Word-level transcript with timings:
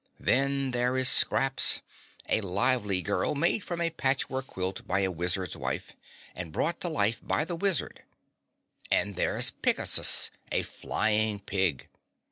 Then 0.19 0.71
there 0.71 0.97
is 0.97 1.07
Scraps, 1.09 1.83
a 2.27 2.41
lively 2.41 3.03
girl 3.03 3.35
made 3.35 3.59
from 3.63 3.79
a 3.79 3.91
patchwork 3.91 4.47
quilt 4.47 4.87
by 4.87 5.01
a 5.01 5.11
wizard's 5.11 5.55
wife, 5.55 5.93
and 6.33 6.51
brought 6.51 6.81
to 6.81 6.89
life 6.89 7.19
by 7.21 7.45
the 7.45 7.55
wizard; 7.55 8.01
and 8.89 9.15
there's 9.15 9.51
Pigasus, 9.51 10.31
a 10.51 10.63
flying 10.63 11.39
pig. 11.39 11.87